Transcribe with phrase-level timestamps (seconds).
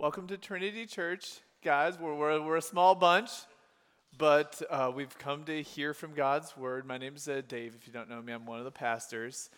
[0.00, 1.98] Welcome to Trinity Church, guys.
[1.98, 3.28] We're, we're, we're a small bunch,
[4.16, 6.86] but uh, we've come to hear from God's word.
[6.86, 7.74] My name is uh, Dave.
[7.78, 9.50] If you don't know me, I'm one of the pastors.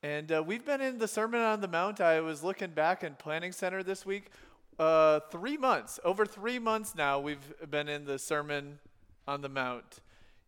[0.00, 2.00] And uh, we've been in the Sermon on the Mount.
[2.00, 4.30] I was looking back in Planning Center this week.
[4.78, 8.78] Uh, three months, over three months now, we've been in the Sermon
[9.26, 9.98] on the Mount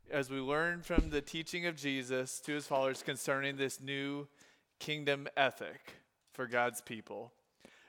[0.09, 4.29] as we learn from the teaching of Jesus to his followers concerning this new
[4.79, 5.95] kingdom ethic
[6.33, 7.33] for God's people.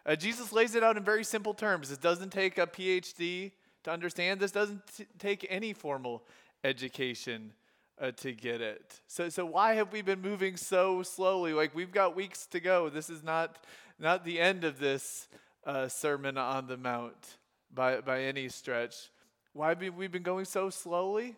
[0.07, 1.91] Uh, Jesus lays it out in very simple terms.
[1.91, 3.51] It doesn't take a PhD
[3.83, 6.23] to understand, this doesn't t- take any formal
[6.63, 7.53] education
[8.01, 9.01] uh, to get it.
[9.07, 11.53] So, so why have we been moving so slowly?
[11.53, 12.89] Like we've got weeks to go.
[12.89, 13.65] This is not,
[13.99, 15.27] not the end of this
[15.65, 17.37] uh, Sermon on the Mount
[17.73, 19.09] by, by any stretch.
[19.53, 21.35] Why have we been going so slowly?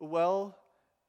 [0.00, 0.56] Well,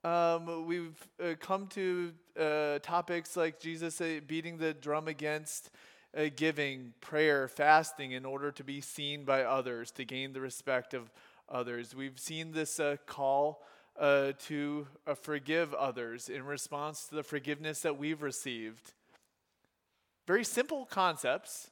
[0.04, 5.72] um, we've uh, come to uh, topics like Jesus uh, beating the drum against
[6.16, 10.94] uh, giving, prayer, fasting in order to be seen by others, to gain the respect
[10.94, 11.12] of
[11.50, 11.96] others.
[11.96, 13.64] We've seen this uh, call
[14.00, 14.88] uh, to
[15.22, 18.94] forgive others in response to the forgiveness that we've received.
[20.28, 21.70] Very simple concepts.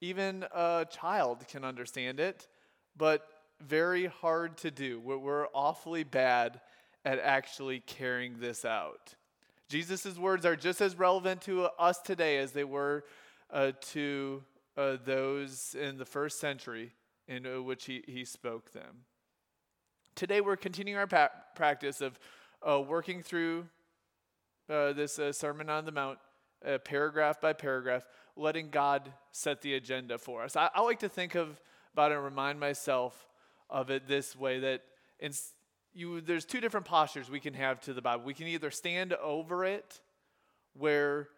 [0.00, 2.48] Even a child can understand it,
[2.96, 3.26] but
[3.60, 5.00] very hard to do.
[5.00, 6.60] We're awfully bad
[7.04, 9.14] at actually carrying this out.
[9.68, 13.04] Jesus' words are just as relevant to us today as they were
[13.50, 14.42] uh, to
[14.76, 16.92] uh, those in the first century
[17.28, 19.04] in uh, which he, he spoke them.
[20.14, 22.18] Today, we're continuing our pa- practice of
[22.62, 23.66] uh, working through
[24.68, 26.18] uh, this uh, Sermon on the Mount,
[26.84, 28.04] paragraph by paragraph,
[28.36, 30.56] letting God set the agenda for us.
[30.56, 31.60] I, I like to think of
[31.92, 33.28] about and remind myself
[33.68, 34.82] of it this way that
[35.20, 35.32] in,
[35.92, 38.24] you, there's two different postures we can have to the Bible.
[38.24, 40.00] We can either stand over it,
[40.74, 41.28] where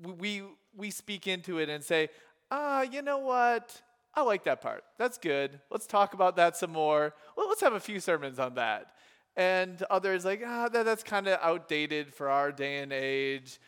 [0.00, 0.42] we,
[0.76, 2.08] we speak into it and say,
[2.50, 3.80] ah, you know what?
[4.14, 4.84] I like that part.
[4.96, 5.60] That's good.
[5.70, 7.14] Let's talk about that some more.
[7.36, 8.92] Well, let's have a few sermons on that.
[9.36, 13.60] And others like, ah, that, that's kind of outdated for our day and age.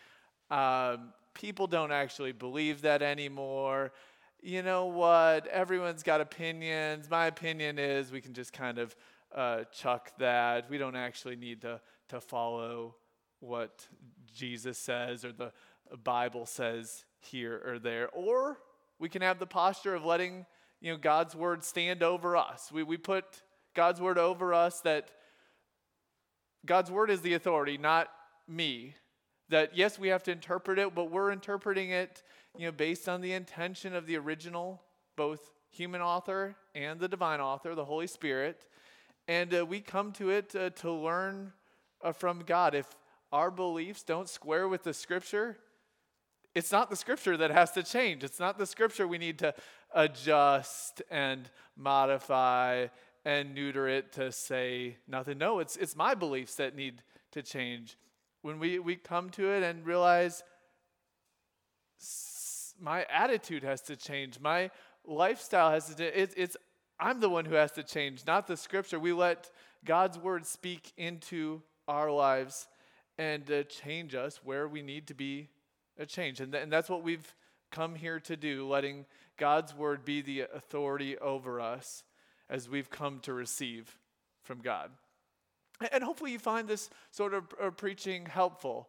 [0.51, 3.93] Um, people don't actually believe that anymore.
[4.43, 5.47] You know what?
[5.47, 7.09] Everyone's got opinions.
[7.09, 8.97] My opinion is we can just kind of
[9.35, 10.69] uh, chuck that.
[10.69, 12.97] We don't actually need to, to follow
[13.39, 13.87] what
[14.35, 15.53] Jesus says or the
[15.97, 18.09] Bible says here or there.
[18.11, 18.59] Or
[18.99, 20.47] we can have the posture of letting
[20.81, 22.71] you know, God's word stand over us.
[22.73, 23.43] We, we put
[23.75, 25.11] God's word over us that
[26.65, 28.09] God's word is the authority, not
[28.49, 28.95] me.
[29.49, 32.23] That yes, we have to interpret it, but we're interpreting it
[32.57, 34.83] you know, based on the intention of the original,
[35.17, 38.67] both human author and the divine author, the Holy Spirit.
[39.29, 41.53] And uh, we come to it uh, to learn
[42.03, 42.75] uh, from God.
[42.75, 42.87] If
[43.33, 45.59] our beliefs don't square with the scripture,
[46.55, 48.25] it's not the scripture that has to change.
[48.25, 49.55] It's not the scripture we need to
[49.95, 52.89] adjust and modify
[53.25, 55.39] and neuter it to say nothing.
[55.39, 57.03] No, it's, it's my beliefs that need
[57.33, 57.97] to change.
[58.43, 60.43] When we, we come to it and realize
[62.81, 64.71] my attitude has to change, my
[65.05, 66.57] lifestyle has to change, it, it's,
[66.99, 68.99] I'm the one who has to change, not the scripture.
[68.99, 69.51] We let
[69.85, 72.69] God's word speak into our lives
[73.19, 75.49] and uh, change us where we need to be
[76.01, 76.41] a change.
[76.41, 77.35] And, th- and that's what we've
[77.71, 79.05] come here to do, letting
[79.37, 82.03] God's word be the authority over us
[82.49, 83.97] as we've come to receive
[84.43, 84.91] from God.
[85.93, 88.89] And hopefully you find this sort of uh, preaching helpful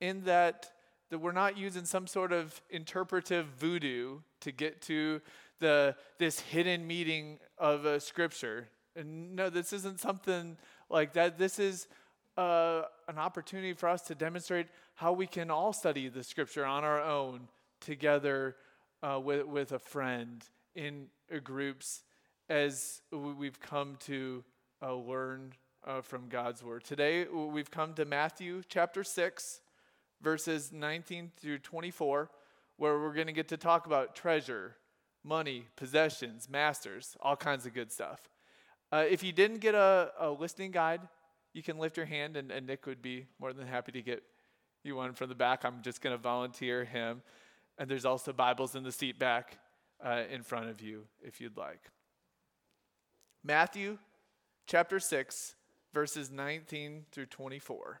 [0.00, 0.70] in that,
[1.10, 5.20] that we're not using some sort of interpretive voodoo to get to
[5.60, 8.68] the, this hidden meaning of a scripture.
[8.96, 10.56] And no, this isn't something
[10.88, 11.38] like that.
[11.38, 11.86] This is
[12.36, 16.84] uh, an opportunity for us to demonstrate how we can all study the scripture on
[16.84, 17.48] our own
[17.80, 18.56] together
[19.02, 20.44] uh, with, with a friend
[20.74, 22.02] in uh, groups
[22.48, 24.44] as we've come to
[24.82, 25.52] uh, learn
[25.86, 26.84] uh, from God's word.
[26.84, 29.60] Today, we've come to Matthew chapter 6,
[30.22, 32.30] verses 19 through 24,
[32.76, 34.76] where we're going to get to talk about treasure,
[35.22, 38.28] money, possessions, masters, all kinds of good stuff.
[38.92, 41.00] Uh, if you didn't get a, a listening guide,
[41.54, 44.22] you can lift your hand, and, and Nick would be more than happy to get
[44.82, 45.64] you one from the back.
[45.64, 47.22] I'm just going to volunteer him.
[47.78, 49.58] And there's also Bibles in the seat back
[50.04, 51.90] uh, in front of you if you'd like.
[53.42, 53.98] Matthew
[54.66, 55.54] chapter 6,
[55.92, 58.00] verses 19 through 24.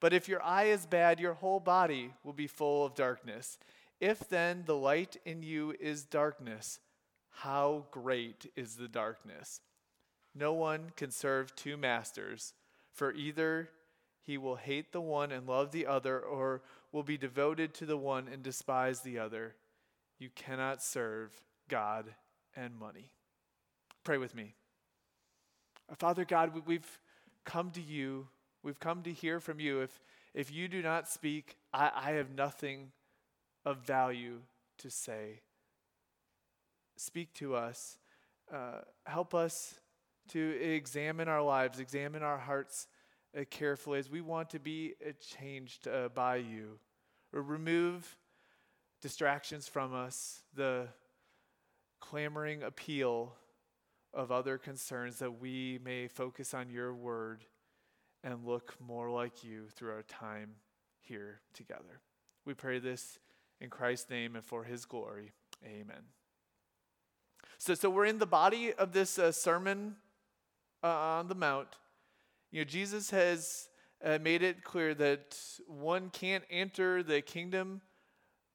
[0.00, 3.58] But if your eye is bad, your whole body will be full of darkness.
[4.00, 6.78] If then the light in you is darkness,
[7.30, 9.60] how great is the darkness?
[10.34, 12.54] No one can serve two masters,
[12.92, 13.70] for either
[14.22, 16.62] he will hate the one and love the other, or
[16.92, 19.54] will be devoted to the one and despise the other.
[20.18, 21.32] You cannot serve
[21.68, 22.06] God
[22.54, 23.10] and money.
[24.04, 24.54] Pray with me.
[25.96, 27.00] Father God, we've
[27.44, 28.28] come to you.
[28.62, 29.80] We've come to hear from you.
[29.80, 30.00] If,
[30.34, 32.92] if you do not speak, I, I have nothing
[33.64, 34.40] of value
[34.78, 35.40] to say.
[36.96, 37.98] Speak to us.
[38.52, 39.74] Uh, help us
[40.30, 42.88] to examine our lives, examine our hearts
[43.38, 46.78] uh, carefully as we want to be uh, changed uh, by you.
[47.32, 48.16] Remove
[49.00, 50.88] distractions from us, the
[52.00, 53.34] clamoring appeal
[54.14, 57.44] of other concerns that we may focus on your word
[58.24, 60.50] and look more like you through our time
[61.00, 62.00] here together.
[62.44, 63.18] We pray this
[63.60, 65.32] in Christ's name and for his glory.
[65.64, 66.02] Amen.
[67.58, 69.96] So, so we're in the body of this uh, sermon
[70.82, 71.68] uh, on the Mount.
[72.50, 73.68] You know, Jesus has
[74.04, 75.36] uh, made it clear that
[75.66, 77.80] one can't enter the kingdom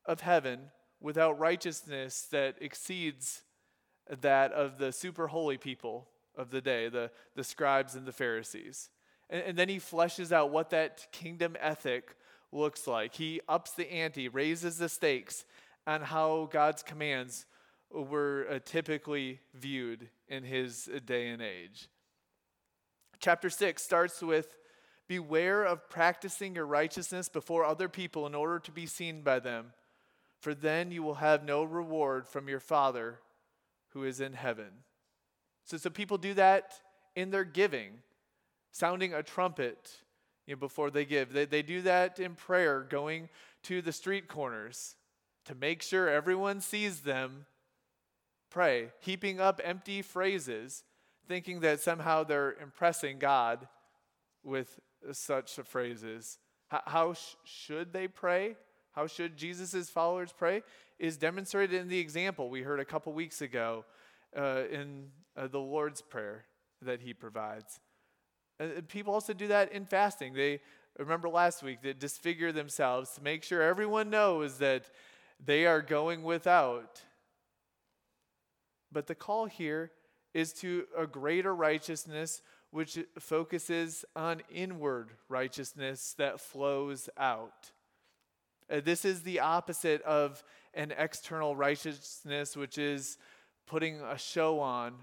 [0.06, 0.71] of heaven
[1.01, 3.44] without righteousness that exceeds
[4.21, 8.89] that of the super holy people of the day, the, the scribes and the Pharisees.
[9.30, 12.16] And, and then he fleshes out what that kingdom ethic
[12.52, 13.16] looks like.
[13.16, 15.46] He ups the ante, raises the stakes
[15.86, 17.46] on how God's commands
[17.92, 21.90] were uh, typically viewed in his day and age.
[23.20, 24.58] Chapter 6 starts with
[25.08, 29.74] Beware of practicing your righteousness before other people in order to be seen by them,
[30.40, 33.19] for then you will have no reward from your Father
[33.90, 34.69] who is in heaven.
[35.66, 36.74] So, so people do that
[37.16, 38.00] in their giving,
[38.74, 40.02] sounding a trumpet
[40.46, 41.31] you know, before they give.
[41.31, 43.30] They, they do that in prayer, going
[43.64, 44.96] to the street corners
[45.46, 47.46] to make sure everyone sees them
[48.50, 50.84] pray, heaping up empty phrases,
[51.28, 53.68] thinking that somehow they're impressing God
[54.44, 54.80] with
[55.12, 56.38] such phrases.
[56.68, 58.56] How, how sh- should they pray?
[58.92, 60.64] How should Jesus' followers pray?
[61.00, 63.86] Is demonstrated in the example we heard a couple weeks ago
[64.38, 66.46] uh, in uh, the Lord's Prayer
[66.81, 67.80] that he provides.
[68.60, 70.34] Uh, people also do that in fasting.
[70.34, 70.60] They
[70.98, 74.90] remember last week they disfigure themselves to make sure everyone knows that
[75.44, 77.02] they are going without.
[78.92, 79.92] But the call here
[80.34, 82.42] is to a greater righteousness
[82.72, 87.72] which focuses on inward righteousness that flows out.
[88.70, 93.18] Uh, this is the opposite of an external righteousness, which is
[93.68, 94.96] putting a show on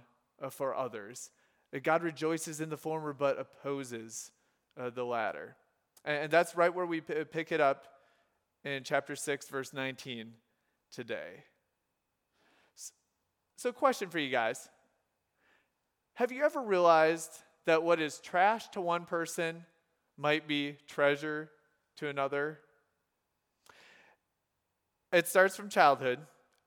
[0.43, 1.31] uh, for others.
[1.79, 4.33] God rejoices in the former but opposes
[4.79, 5.57] uh, the latter.
[6.05, 7.87] And, and, that's right where we p- pick it up
[8.65, 10.33] in chapter 6, verse 19
[10.91, 11.45] today.
[12.75, 12.93] So,
[13.57, 14.69] so, question for you guys
[16.15, 17.31] Have you ever realized
[17.67, 19.65] that what is trash to one person
[20.17, 21.51] might be treasure
[21.97, 22.59] to another?
[25.13, 26.21] It starts from childhood.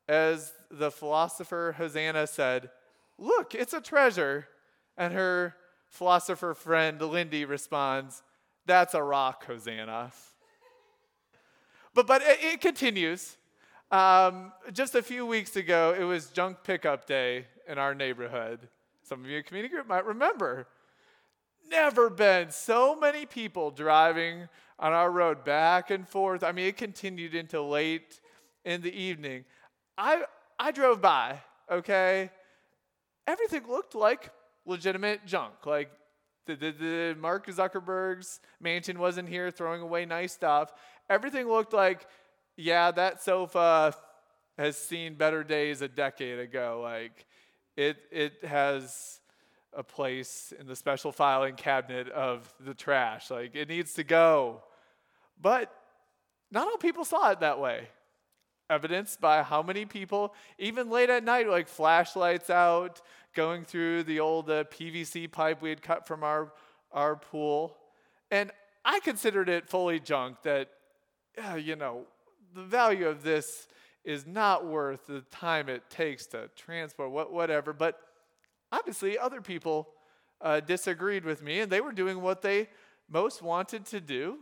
[0.07, 2.69] As the philosopher Hosanna said,
[3.17, 4.47] Look, it's a treasure.
[4.97, 5.55] And her
[5.87, 8.23] philosopher friend Lindy responds,
[8.65, 10.11] That's a rock, Hosanna.
[11.93, 13.37] But, but it, it continues.
[13.91, 18.67] Um, just a few weeks ago, it was junk pickup day in our neighborhood.
[19.03, 20.67] Some of you in community group might remember.
[21.69, 26.43] Never been so many people driving on our road back and forth.
[26.43, 28.19] I mean, it continued into late
[28.65, 29.45] in the evening.
[29.97, 30.23] I,
[30.59, 32.31] I drove by, okay?
[33.27, 34.31] Everything looked like
[34.65, 35.65] legitimate junk.
[35.65, 35.91] Like
[36.45, 40.73] the, the, the Mark Zuckerberg's mansion wasn't here throwing away nice stuff.
[41.09, 42.07] Everything looked like,
[42.55, 43.95] yeah, that sofa
[44.57, 46.81] has seen better days a decade ago.
[46.83, 47.25] Like
[47.75, 49.19] it, it has
[49.75, 53.31] a place in the special filing cabinet of the trash.
[53.31, 54.63] Like it needs to go.
[55.41, 55.73] But
[56.51, 57.87] not all people saw it that way
[58.69, 63.01] evidenced by how many people, even late at night, like flashlights out,
[63.33, 66.53] going through the old uh, PVC pipe we had cut from our,
[66.91, 67.77] our pool.
[68.31, 68.51] And
[68.85, 70.69] I considered it fully junk that,
[71.49, 72.05] uh, you know,
[72.53, 73.67] the value of this
[74.03, 77.73] is not worth the time it takes to transport, what, whatever.
[77.73, 77.99] But
[78.71, 79.89] obviously, other people
[80.41, 82.69] uh, disagreed with me, and they were doing what they
[83.09, 84.39] most wanted to do.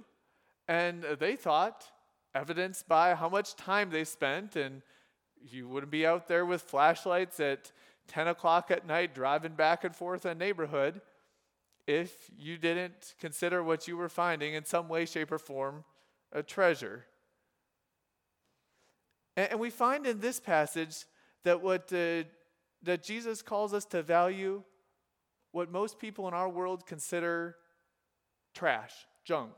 [0.67, 1.85] And they thought,
[2.33, 4.81] evidenced by how much time they spent and
[5.43, 7.71] You wouldn't be out there with flashlights at
[8.07, 11.01] 10 o'clock at night driving back and forth a neighborhood
[11.87, 15.83] if you didn't consider what you were finding in some way, shape, or form
[16.31, 17.05] a treasure.
[19.35, 21.05] And, we find in this passage
[21.43, 22.23] that what uh,
[22.83, 24.63] that Jesus calls us to value
[25.51, 27.55] what most people in our world consider
[28.53, 29.53] trash, junk,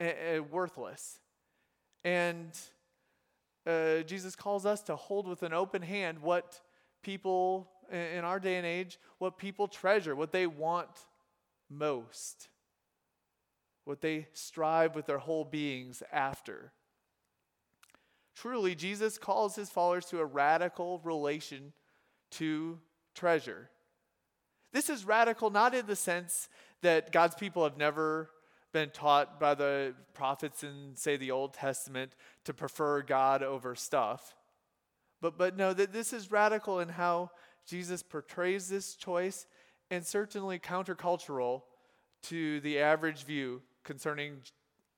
[0.00, 1.18] and, and worthless.
[2.06, 2.52] And
[3.66, 6.60] uh, Jesus calls us to hold with an open hand what
[7.02, 10.88] people in our day and age, what people treasure, what they want
[11.68, 12.48] most,
[13.84, 16.70] what they strive with their whole beings after.
[18.36, 21.72] Truly, Jesus calls his followers to a radical relation
[22.32, 22.78] to
[23.16, 23.68] treasure.
[24.72, 26.48] This is radical not in the sense
[26.82, 28.30] that God's people have never
[28.76, 32.14] been taught by the prophets in, say, the Old Testament
[32.44, 34.34] to prefer God over stuff.
[35.22, 37.30] But, but no, that this is radical in how
[37.66, 39.46] Jesus portrays this choice
[39.90, 41.62] and certainly countercultural
[42.24, 44.42] to the average view concerning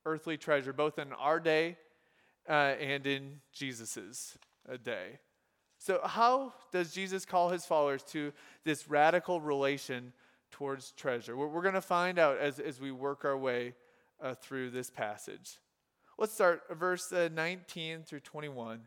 [0.04, 1.76] earthly treasure, both in our day
[2.48, 4.36] uh, and in Jesus's
[4.68, 5.20] uh, day.
[5.78, 8.32] So, how does Jesus call his followers to
[8.64, 10.12] this radical relation
[10.58, 11.36] towards treasure?
[11.36, 13.74] We're, we're going to find out as, as we work our way
[14.20, 15.52] uh, through this passage.
[16.18, 18.80] Let's start verse uh, 19 through 21.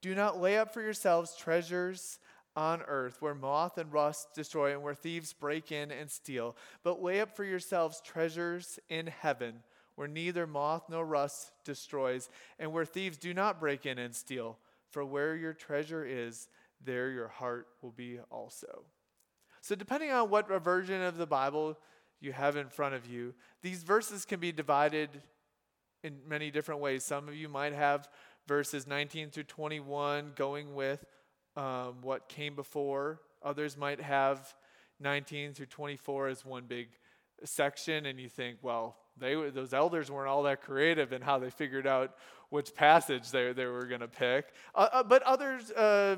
[0.00, 2.20] Do not lay up for yourselves treasures
[2.56, 7.02] on earth where moth and rust destroy and where thieves break in and steal, but
[7.02, 9.56] lay up for yourselves treasures in heaven
[9.96, 14.56] where neither moth nor rust destroys and where thieves do not break in and steal.
[14.88, 16.48] For where your treasure is,
[16.82, 18.84] there your heart will be also.
[19.60, 21.78] So, depending on what version of the Bible
[22.20, 25.10] you have in front of you, these verses can be divided
[26.02, 27.04] in many different ways.
[27.04, 28.08] Some of you might have
[28.46, 31.04] verses 19 through 21 going with
[31.56, 33.20] um, what came before.
[33.42, 34.54] Others might have
[35.00, 36.88] 19 through 24 as one big
[37.44, 41.50] section, and you think, well, they those elders weren't all that creative in how they
[41.50, 42.14] figured out
[42.48, 44.46] which passage they, they were going to pick.
[44.74, 46.16] Uh, uh, but others, uh,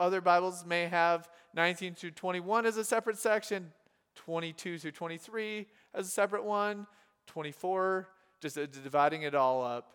[0.00, 3.70] other Bibles may have 19 through 21 as a separate section,
[4.16, 6.86] 22 through 23 as a separate one,
[7.26, 8.08] 24,
[8.40, 9.92] just uh, dividing it all up.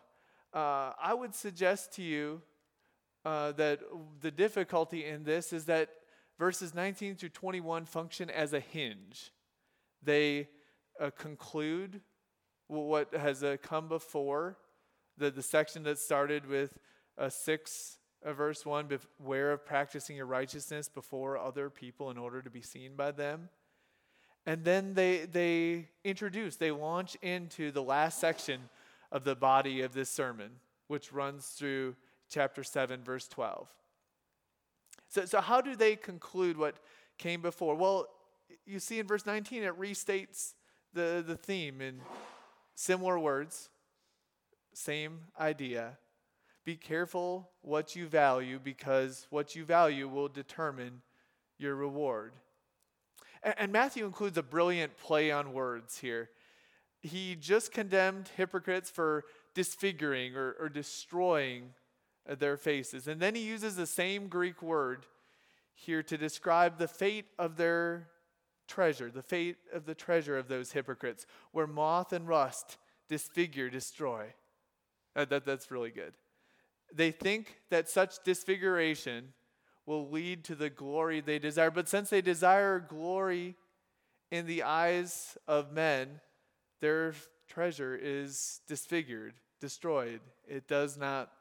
[0.53, 2.41] Uh, I would suggest to you
[3.25, 3.79] uh, that
[4.21, 5.89] the difficulty in this is that
[6.37, 9.31] verses 19 through 21 function as a hinge.
[10.03, 10.49] They
[11.17, 12.01] conclude
[12.67, 14.57] what has come before
[15.17, 16.77] the, the section that started with
[17.17, 17.97] uh, 6
[18.33, 18.87] verse 1
[19.19, 23.49] beware of practicing your righteousness before other people in order to be seen by them?
[24.45, 28.61] And then they they introduce they launch into the last section
[29.11, 30.51] of the body of this sermon
[30.87, 31.95] which runs through
[32.29, 33.67] chapter 7 verse 12
[35.07, 36.75] so, so how do they conclude what
[37.17, 37.75] came before?
[37.75, 38.07] Well
[38.65, 40.53] you see in verse 19 it restates
[40.93, 42.01] the, the theme in
[42.75, 43.69] similar words
[44.73, 45.97] same idea.
[46.65, 51.01] Be careful what you value because what you value will determine
[51.59, 52.33] your reward.
[53.43, 56.31] And, and Matthew includes a brilliant play on words here.
[57.01, 61.69] He just condemned hypocrites for disfiguring or, or destroying
[62.39, 63.07] their faces.
[63.07, 65.05] And then he uses the same Greek word
[65.75, 68.07] here to describe the fate of their
[68.67, 74.33] treasure, the fate of the treasure of those hypocrites, where moth and rust disfigure, destroy.
[75.13, 76.13] That, that's really good.
[76.93, 79.33] They think that such disfiguration
[79.85, 81.71] will lead to the glory they desire.
[81.71, 83.55] But since they desire glory
[84.31, 86.19] in the eyes of men,
[86.81, 87.13] their
[87.47, 90.21] treasure is disfigured, destroyed.
[90.47, 91.31] It does not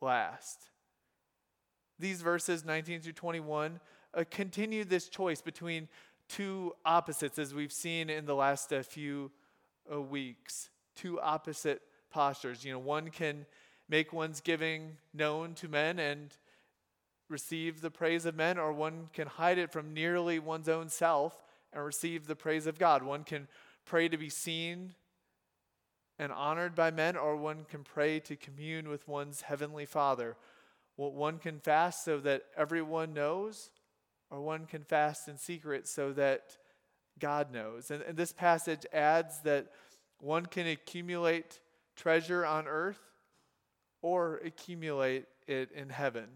[0.00, 0.70] last.
[1.98, 3.80] These verses, 19 through 21,
[4.14, 5.88] uh, continue this choice between
[6.28, 9.30] two opposites, as we've seen in the last uh, few
[9.92, 10.70] uh, weeks.
[10.96, 12.64] Two opposite postures.
[12.64, 13.46] You know, one can
[13.92, 16.34] make one's giving known to men and
[17.28, 21.44] receive the praise of men, or one can hide it from nearly one's own self
[21.74, 23.02] and receive the praise of God.
[23.02, 23.48] One can
[23.84, 24.94] pray to be seen
[26.18, 30.38] and honored by men, or one can pray to commune with one's heavenly Father.
[30.96, 33.68] Well, one can fast so that everyone knows,
[34.30, 36.56] or one can fast in secret so that
[37.18, 37.90] God knows.
[37.90, 39.66] And, and this passage adds that
[40.18, 41.60] one can accumulate
[41.94, 43.11] treasure on earth
[44.02, 46.26] or accumulate it in heaven.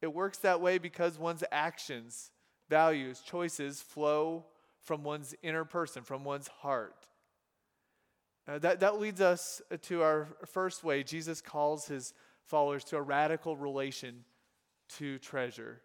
[0.00, 2.30] It works that way because one's actions,
[2.68, 4.46] values, choices flow
[4.80, 6.94] from one's inner person, from one's heart.
[8.46, 12.14] Uh, that, that leads us to our first way Jesus calls his
[12.46, 14.24] followers to a radical relation
[14.88, 15.82] to treasure.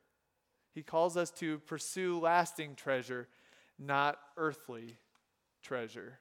[0.73, 3.27] He calls us to pursue lasting treasure,
[3.77, 4.97] not earthly
[5.61, 6.19] treasure.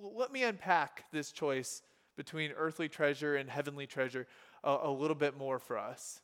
[0.00, 1.82] Let me unpack this choice
[2.16, 4.26] between earthly treasure and heavenly treasure
[4.62, 6.20] a, a little bit more for us.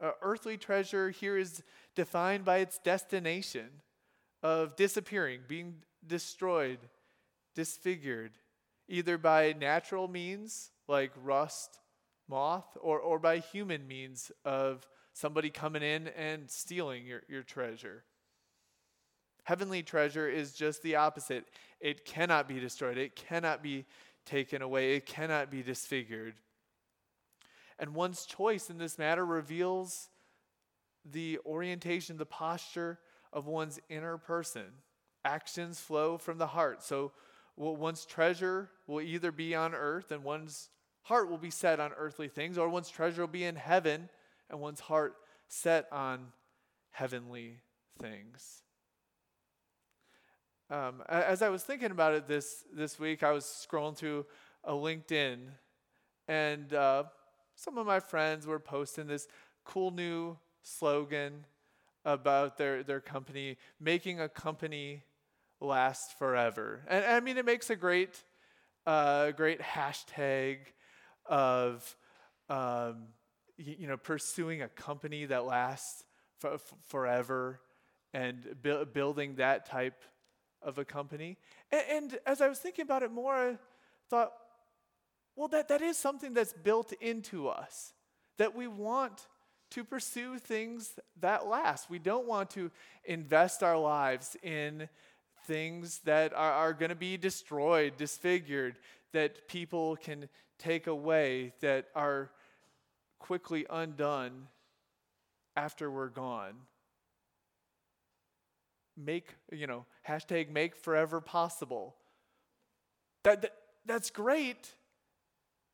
[0.00, 1.62] Uh, earthly treasure here is
[1.94, 3.68] defined by its destination
[4.42, 5.76] of disappearing, being
[6.06, 6.78] destroyed,
[7.54, 8.32] disfigured,
[8.88, 11.78] either by natural means like rust,
[12.28, 18.04] moth, or, or by human means of somebody coming in and stealing your, your treasure.
[19.50, 21.44] Heavenly treasure is just the opposite.
[21.80, 23.84] It cannot be destroyed, it cannot be
[24.24, 26.34] taken away, it cannot be disfigured.
[27.76, 30.08] And one's choice in this matter reveals
[31.04, 33.00] the orientation, the posture
[33.32, 34.66] of one's inner person.
[35.24, 36.84] Actions flow from the heart.
[36.84, 37.10] So
[37.56, 40.68] one's treasure will either be on earth and one's
[41.02, 44.10] heart will be set on earthly things, or one's treasure will be in heaven
[44.48, 45.16] and one's heart
[45.48, 46.28] set on
[46.92, 47.56] heavenly
[47.98, 48.62] things.
[50.70, 54.24] Um, as I was thinking about it this, this week, I was scrolling through
[54.62, 55.38] a LinkedIn,
[56.28, 57.04] and uh,
[57.56, 59.26] some of my friends were posting this
[59.64, 61.44] cool new slogan
[62.04, 65.02] about their, their company, making a company
[65.60, 66.82] last forever.
[66.86, 68.22] And, I mean, it makes a great,
[68.86, 70.58] uh, great hashtag
[71.26, 71.96] of,
[72.48, 73.08] um,
[73.56, 76.04] you, you, know, pursuing a company that lasts
[76.86, 77.60] forever
[78.14, 80.04] and bu- building that type
[80.62, 81.36] of a company.
[81.70, 83.58] And, and, as I was thinking about it more, I
[84.08, 84.32] thought,
[85.36, 87.92] well, that, that is something that's built into us,
[88.38, 89.26] that we want
[89.70, 91.88] to pursue things that last.
[91.88, 92.70] We don't want to
[93.04, 94.88] invest our lives in
[95.46, 98.76] things that are, are going to be destroyed, disfigured,
[99.12, 102.30] that people can take away, that are
[103.18, 104.48] quickly undone
[105.56, 106.54] after we're gone
[109.04, 111.96] make, you know, hashtag make forever possible.
[113.24, 113.54] That, that,
[113.86, 114.74] that's great.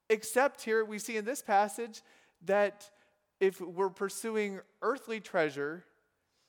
[0.09, 2.03] Except here we see in this passage
[2.45, 2.91] that
[3.41, 5.85] if we're pursuing earthly treasure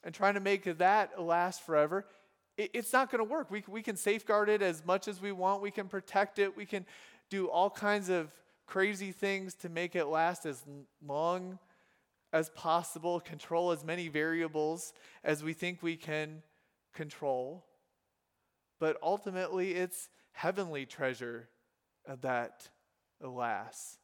[0.04, 2.06] and trying to make that last forever,
[2.58, 3.52] it, it's not going to work.
[3.52, 6.66] We, we can safeguard it as much as we want, we can protect it, we
[6.66, 6.86] can
[7.30, 8.32] do all kinds of
[8.66, 10.64] crazy things to make it last as
[11.06, 11.60] long
[12.34, 16.42] as possible, control as many variables as we think we can
[16.98, 17.64] control,
[18.80, 21.48] but ultimately it's heavenly treasure
[22.22, 22.70] that
[23.22, 24.00] lasts.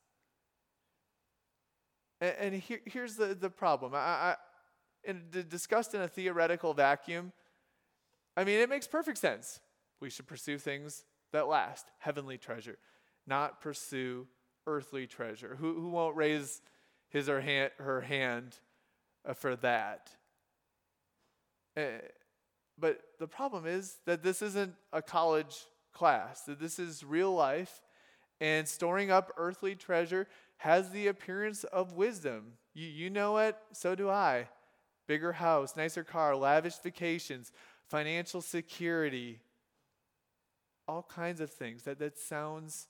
[2.22, 3.94] And, and here, here's the, the problem.
[3.96, 4.36] I, I,
[5.04, 7.34] in, discussed in a theoretical vacuum,
[8.38, 9.60] I mean, it makes perfect sense.
[10.00, 12.78] We should pursue things that last, heavenly treasure,
[13.26, 14.28] not pursue
[14.68, 15.58] earthly treasure.
[15.60, 16.62] Who, who won't raise
[17.10, 18.56] his or hand, her hand
[19.28, 20.12] uh, for that?
[22.84, 25.56] But the problem is that this isn't a college
[25.94, 27.82] class, that this is real life,
[28.42, 32.58] and storing up earthly treasure has the appearance of wisdom.
[32.74, 34.50] You, you know it, so do I.
[35.08, 37.54] Bigger house, nicer car, lavish vacations,
[37.88, 39.40] financial security,
[40.86, 41.84] all kinds of things.
[41.84, 42.90] That, that sounds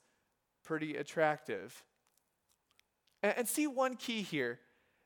[0.63, 1.84] pretty attractive.
[3.21, 4.60] And, and see one key here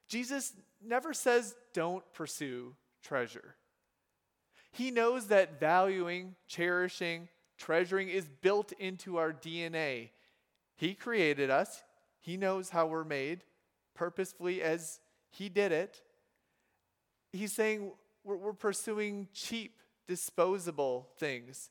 [0.07, 2.73] Jesus never says don't pursue
[3.03, 3.57] treasure.
[4.71, 10.09] He knows that valuing, cherishing, treasuring is built into our DNA.
[10.75, 11.83] He created us,
[12.19, 13.43] He knows how we're made
[13.95, 14.99] purposefully as
[15.29, 16.01] He did it.
[17.33, 17.91] He's saying
[18.23, 21.69] we're, we're pursuing cheap, disposable things.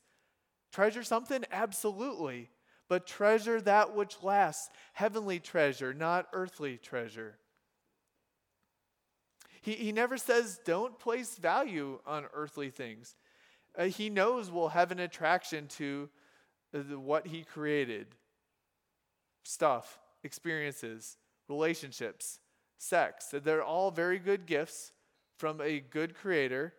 [0.71, 1.43] Treasure something?
[1.51, 2.49] Absolutely.
[2.89, 4.69] But treasure that which lasts.
[4.93, 7.37] Heavenly treasure, not earthly treasure.
[9.67, 13.17] He, he never says don't place value on earthly things.
[13.77, 16.07] Uh, he knows we'll have an attraction to
[16.71, 18.07] the, what he created
[19.43, 21.17] stuff, experiences,
[21.49, 22.39] relationships,
[22.77, 23.33] sex.
[23.33, 24.93] They're all very good gifts
[25.37, 26.73] from a good creator,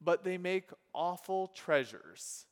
[0.00, 2.46] but they make awful treasures.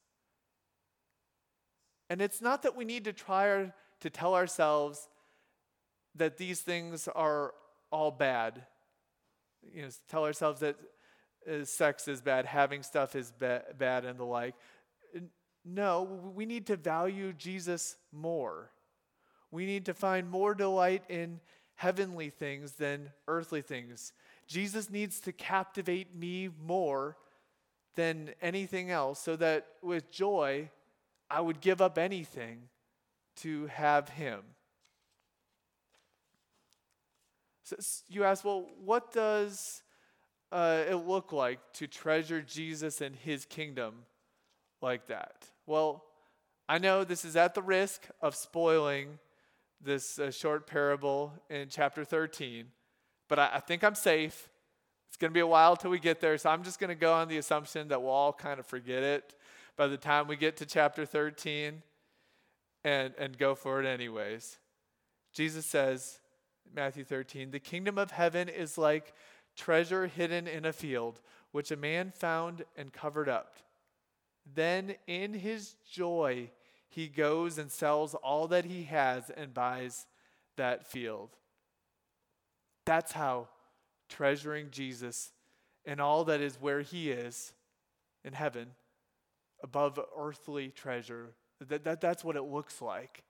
[2.10, 5.08] And it's not that we need to try to tell ourselves
[6.16, 7.54] that these things are
[7.90, 8.66] all bad
[9.72, 10.76] you know, tell ourselves that
[11.50, 14.54] uh, sex is bad, having stuff is ba- bad, and the like.
[15.64, 16.02] No,
[16.34, 18.70] we need to value Jesus more.
[19.50, 21.40] We need to find more delight in
[21.76, 24.12] heavenly things than earthly things.
[24.46, 27.16] Jesus needs to captivate me more
[27.94, 30.70] than anything else, so that with joy,
[31.30, 32.68] I would give up anything
[33.36, 34.42] to have him.
[37.64, 37.76] So
[38.08, 39.82] you ask, well, what does
[40.52, 44.04] uh, it look like to treasure Jesus and his kingdom
[44.82, 45.48] like that?
[45.66, 46.04] Well,
[46.68, 49.18] I know this is at the risk of spoiling
[49.80, 52.66] this uh, short parable in chapter 13,
[53.28, 54.50] but I, I think I'm safe.
[55.08, 56.94] It's going to be a while till we get there, so I'm just going to
[56.94, 59.34] go on the assumption that we'll all kind of forget it
[59.76, 61.82] by the time we get to chapter 13
[62.84, 64.58] and, and go for it anyways.
[65.32, 66.20] Jesus says,
[66.72, 69.14] Matthew 13, the kingdom of heaven is like
[69.56, 71.20] treasure hidden in a field,
[71.52, 73.56] which a man found and covered up.
[74.52, 76.50] Then in his joy,
[76.88, 80.06] he goes and sells all that he has and buys
[80.56, 81.30] that field.
[82.84, 83.48] That's how
[84.08, 85.32] treasuring Jesus
[85.86, 87.52] and all that is where he is
[88.24, 88.68] in heaven
[89.62, 91.34] above earthly treasure.
[91.66, 93.24] That, that, that's what it looks like.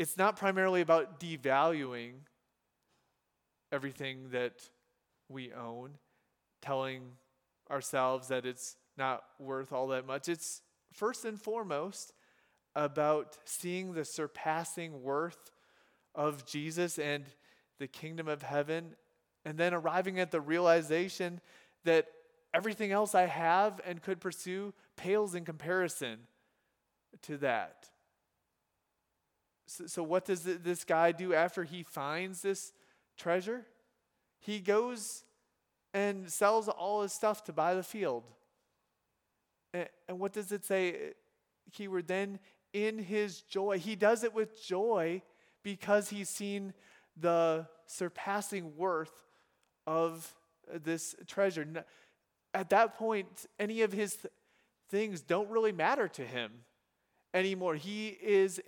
[0.00, 2.12] It's not primarily about devaluing
[3.70, 4.54] everything that
[5.28, 5.98] we own,
[6.62, 7.02] telling
[7.70, 10.26] ourselves that it's not worth all that much.
[10.26, 10.62] It's
[10.94, 12.14] first and foremost
[12.74, 15.50] about seeing the surpassing worth
[16.14, 17.26] of Jesus and
[17.78, 18.96] the kingdom of heaven,
[19.44, 21.42] and then arriving at the realization
[21.84, 22.06] that
[22.54, 26.20] everything else I have and could pursue pales in comparison
[27.24, 27.89] to that.
[29.70, 32.72] So, so what does this guy do after he finds this
[33.16, 33.66] treasure?
[34.40, 35.22] He goes
[35.94, 38.24] and sells all his stuff to buy the field.
[39.72, 40.90] And, and what does it say?
[40.90, 40.96] Uh,
[41.72, 42.40] keyword then
[42.72, 43.78] in his joy.
[43.78, 45.22] He does it with joy
[45.62, 46.72] because he's seen
[47.16, 49.24] the surpassing worth
[49.86, 50.34] of
[50.72, 51.84] uh, this treasure.
[52.52, 54.32] At that point, any of his th-
[54.88, 56.50] things don't really matter to him
[57.32, 57.76] anymore.
[57.76, 58.60] He is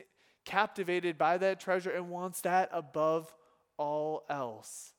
[0.44, 3.34] captivated by that treasure and wants that above
[3.76, 4.92] all else.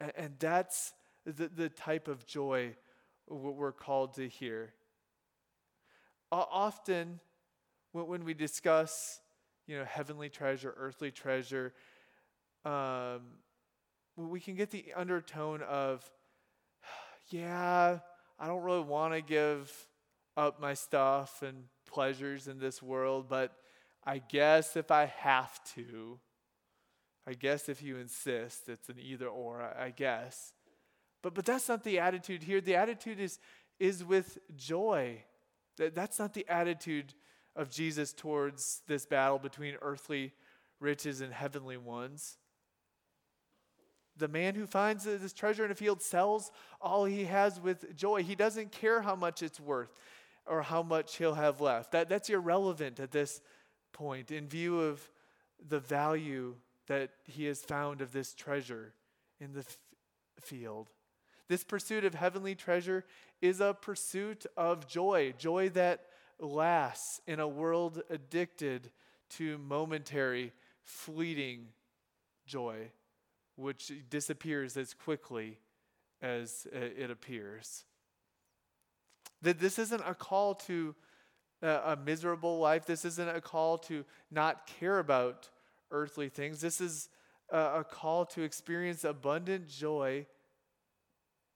[0.00, 0.92] And, and that's
[1.24, 2.74] the, the type of joy
[3.26, 4.72] what we're called to hear.
[6.30, 7.20] Often,
[7.92, 9.20] when we discuss,
[9.66, 11.74] you know, heavenly treasure, earthly treasure,
[12.64, 13.20] um,
[14.16, 16.10] we can get the undertone of,
[17.28, 17.98] yeah,
[18.38, 19.70] I don't really want to give
[20.36, 23.52] up my stuff and pleasures in this world, but
[24.04, 26.18] I guess if I have to,
[27.26, 30.54] I guess if you insist, it's an either or, I guess.
[31.22, 32.60] But, but that's not the attitude here.
[32.60, 33.38] The attitude is,
[33.78, 35.22] is with joy.
[35.76, 37.14] That, that's not the attitude
[37.54, 40.32] of Jesus towards this battle between earthly
[40.80, 42.38] riches and heavenly ones.
[44.16, 46.50] The man who finds this treasure in a field sells
[46.80, 48.22] all he has with joy.
[48.24, 49.92] He doesn't care how much it's worth
[50.46, 51.92] or how much he'll have left.
[51.92, 53.40] That, that's irrelevant at this
[53.92, 55.10] point in view of
[55.68, 56.56] the value
[56.88, 58.94] that he has found of this treasure
[59.40, 59.78] in the f-
[60.40, 60.90] field.
[61.48, 63.04] This pursuit of heavenly treasure
[63.40, 66.06] is a pursuit of joy, joy that
[66.38, 68.90] lasts in a world addicted
[69.30, 70.52] to momentary,
[70.82, 71.68] fleeting
[72.46, 72.90] joy,
[73.56, 75.58] which disappears as quickly
[76.20, 77.84] as uh, it appears.
[79.42, 80.94] That this isn't a call to
[81.62, 82.86] uh, a miserable life.
[82.86, 85.48] This isn't a call to not care about
[85.90, 86.60] earthly things.
[86.60, 87.08] This is
[87.50, 90.26] a, call to experience abundant joy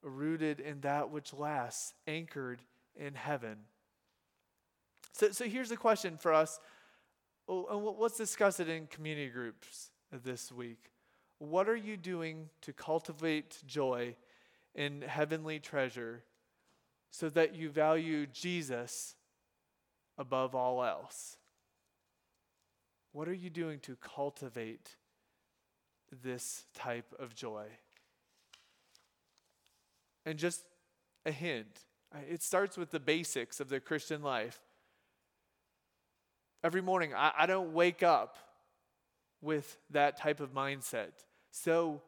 [0.03, 2.61] rooted in that which lasts, anchored
[2.97, 3.57] in heaven.
[5.13, 6.61] So, so here's the question for us.
[7.49, 9.91] Oh, let's discuss it in community groups
[10.25, 10.91] this week.
[11.39, 14.17] What are you doing to cultivate joy
[14.75, 16.23] in heavenly treasure
[17.11, 19.15] so that you value Jesus
[20.19, 21.37] above all else?
[23.13, 24.97] What are you doing to cultivate
[26.23, 27.67] this type of joy?
[30.25, 30.65] And just
[31.25, 31.87] a hint
[32.29, 34.61] it starts with the basics of the Christian life.
[36.63, 38.37] Every morning, I, I don't wake up
[39.43, 41.11] with that type of mindset.
[41.51, 42.03] So,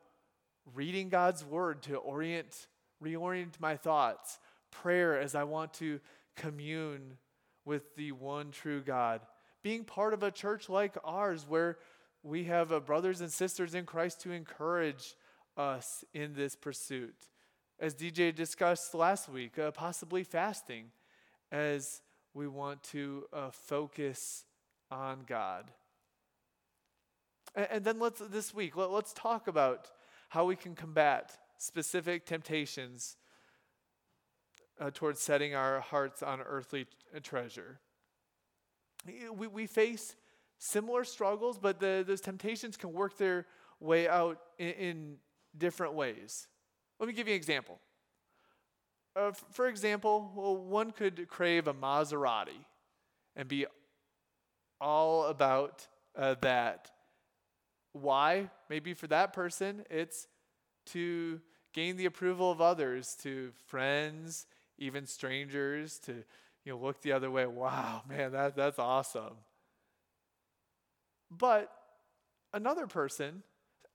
[0.74, 2.66] reading God's word to orient,
[3.02, 4.38] reorient my thoughts,
[4.70, 6.00] prayer as I want to
[6.36, 7.18] commune
[7.64, 9.20] with the one true God.
[9.62, 11.78] Being part of a church like ours where
[12.22, 15.14] we have brothers and sisters in Christ to encourage
[15.56, 17.14] us in this pursuit.
[17.80, 20.86] As DJ discussed last week, uh, possibly fasting
[21.52, 22.00] as
[22.34, 24.44] we want to uh, focus
[24.90, 25.70] on God.
[27.54, 29.90] And, and then let's this week let, let's talk about
[30.30, 33.16] how we can combat specific temptations
[34.80, 36.86] uh, towards setting our hearts on earthly
[37.22, 37.80] treasure.
[39.36, 40.16] We, we face
[40.58, 43.46] similar struggles, but the, those temptations can work their
[43.80, 45.16] way out in, in
[45.56, 46.48] different ways.
[46.98, 47.78] Let me give you an example.
[49.16, 52.64] Uh, f- for example, well, one could crave a Maserati
[53.36, 53.66] and be
[54.80, 55.86] all about
[56.16, 56.90] uh, that.
[57.92, 58.50] Why?
[58.68, 60.26] Maybe for that person, it's
[60.86, 61.40] to
[61.72, 64.46] gain the approval of others, to friends,
[64.78, 66.12] even strangers, to
[66.64, 67.46] you know, look the other way.
[67.46, 69.34] Wow, man, that, that's awesome.
[71.30, 71.70] But
[72.52, 73.42] another person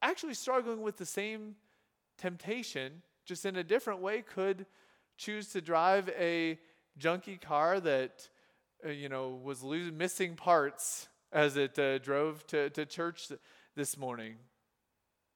[0.02, 1.56] actually struggling with the same
[2.18, 4.66] temptation, just in a different way, could
[5.18, 6.60] choose to drive a
[7.00, 8.30] junky car that
[8.86, 13.32] uh, you know was losing missing parts as it uh, drove to, to church
[13.76, 14.36] this morning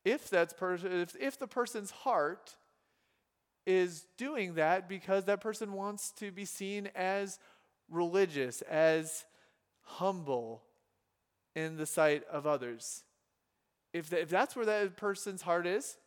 [0.08, 2.56] if that's pers- if, if the person's heart
[3.68, 7.38] is doing that because that person wants to be seen as
[7.88, 9.26] religious as
[9.82, 10.64] humble
[11.56, 13.04] in the sight of others
[13.94, 15.98] if, the, if that's where that person's heart is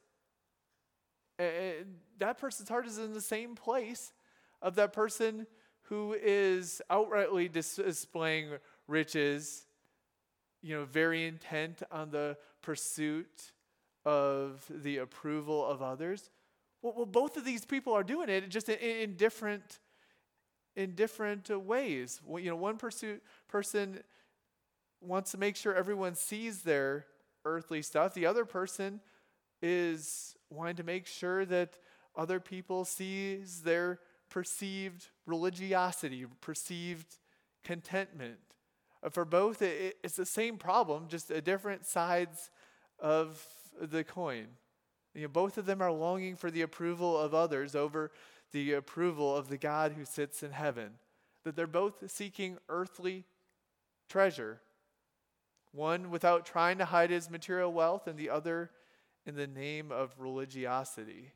[2.18, 4.12] that person's heart is in the same place
[4.60, 5.46] of that person
[5.84, 8.50] who is outrightly displaying
[8.86, 9.64] riches,
[10.60, 13.52] you know, very intent on the pursuit
[14.04, 16.28] of the approval of others.
[16.82, 19.78] Well, both of these people are doing it just in, different
[20.76, 22.20] in different ways.
[22.24, 24.00] Well, you know, one pursuit person
[25.00, 27.06] wants to make sure everyone sees their
[27.44, 28.14] earthly stuff.
[28.14, 29.00] The other person
[29.62, 31.78] is wanting to make sure that
[32.16, 37.18] other people sees their perceived religiosity, perceived
[37.64, 38.38] contentment.
[39.02, 42.50] Uh, for both, it's the same problem, just a different sides
[42.98, 43.44] of
[43.80, 44.46] the coin.
[45.14, 48.10] You know, both of them are longing for the approval of others over
[48.52, 50.92] the approval of the God who sits in heaven.
[51.44, 53.24] That they're both seeking earthly
[54.08, 54.60] treasure.
[55.72, 58.70] One without trying to hide his material wealth, and the other
[59.26, 61.32] in the name of religiosity.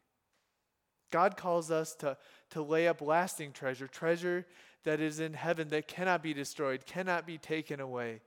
[1.10, 2.16] God calls us to,
[2.50, 4.46] to lay up lasting treasure, treasure
[4.82, 8.20] that is in heaven that cannot be destroyed, cannot be taken away.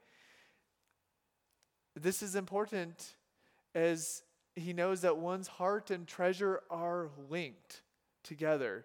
[1.94, 3.14] This is important
[3.74, 4.22] as
[4.58, 7.82] he knows that one's heart and treasure are linked
[8.22, 8.84] together.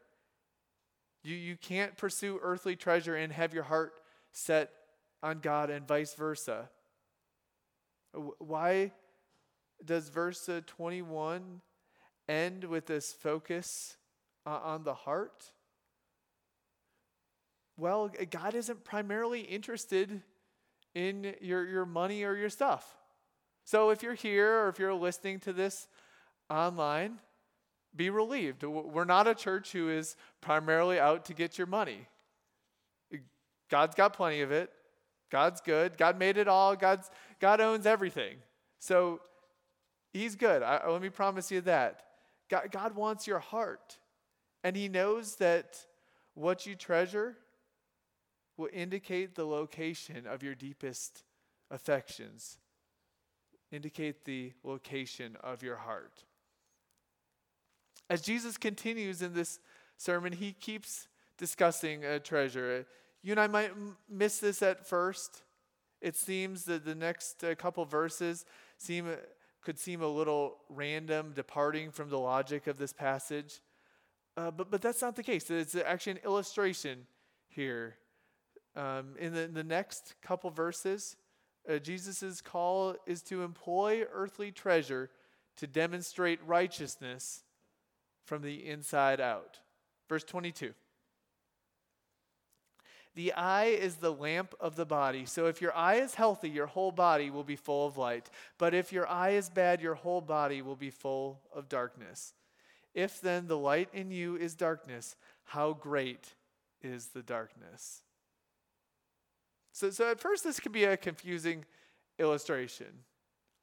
[1.24, 3.94] You, you can't pursue earthly treasure and have your heart
[4.32, 4.72] set
[5.22, 6.70] on God and vice versa.
[8.40, 8.92] Why
[9.84, 11.62] does verse 21
[12.28, 13.98] end with this focus
[14.46, 15.52] on the heart?
[17.78, 20.22] Well, God isn't primarily interested
[20.94, 22.98] in your, your money or your stuff.
[23.66, 25.88] So if you're here or if you're listening to this
[26.50, 27.20] online,
[27.96, 28.64] be relieved.
[28.64, 32.08] We're not a church who is primarily out to get your money.
[33.70, 34.72] God's got plenty of it.
[35.32, 35.98] God's good.
[35.98, 36.76] God made it all.
[36.76, 38.38] God's, God owns everything.
[38.80, 39.20] So
[40.12, 40.62] He's good.
[40.62, 42.04] I, let me promise you that.
[42.50, 43.98] God, God wants your heart.
[44.64, 45.86] And He knows that
[46.36, 47.36] what you treasure
[48.58, 51.24] will indicate the location of your deepest
[51.72, 52.60] affections,
[53.74, 56.24] indicate the location of your heart.
[58.10, 59.60] As Jesus continues in this
[59.98, 61.08] sermon, he keeps
[61.38, 62.86] discussing a treasure.
[63.22, 63.72] You and I might
[64.10, 65.44] miss this at first.
[66.02, 68.46] It seems that the next uh, couple verses
[68.78, 69.08] seem
[69.64, 73.62] could seem a little random, departing from the logic of this passage.
[74.36, 75.50] Uh, but, but that's not the case.
[75.50, 77.08] It's actually an illustration
[77.48, 77.96] here.
[78.76, 81.16] Um, in, the, in the next couple verses,
[81.70, 85.10] uh, Jesus' call is to employ earthly treasure
[85.58, 87.44] to demonstrate righteousness
[88.26, 89.60] from the inside out.
[90.10, 90.74] Verse 22.
[93.16, 95.26] The eye is the lamp of the body.
[95.26, 98.30] So if your eye is healthy, your whole body will be full of light.
[98.58, 102.34] But if your eye is bad, your whole body will be full of darkness.
[102.96, 106.34] If then the light in you is darkness, how great
[106.82, 108.02] is the darkness?
[109.74, 111.66] So, so at first, this could be a confusing
[112.20, 112.88] illustration.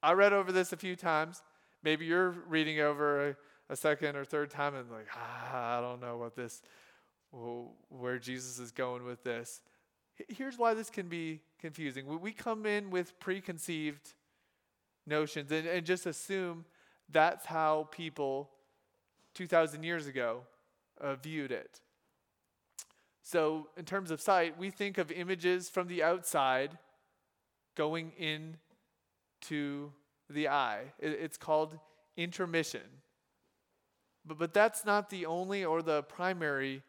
[0.03, 1.43] I read over this a few times.
[1.83, 3.37] Maybe you're reading over a,
[3.71, 6.63] a second or third time and like, ah, I don't know what this
[7.33, 9.63] where Jesus is going with this.
[10.29, 12.21] Here's why this can be confusing.
[12.21, 14.15] We come in with preconceived
[15.07, 16.65] notions and, and just assume
[17.09, 18.51] that's how people
[19.35, 20.43] 2,000 years ago
[21.01, 21.81] uh, viewed it.
[23.23, 26.79] So, in terms of sight, we think of images from the outside
[27.77, 28.57] going in
[29.43, 29.93] to
[30.29, 30.93] the eye.
[30.99, 31.79] It's called
[32.17, 32.83] intromission.
[34.25, 36.83] But, but that's not the only or the primary